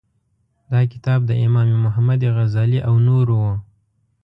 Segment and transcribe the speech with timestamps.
[0.71, 3.45] دا کتاب د امام محمد غزالي او نورو و.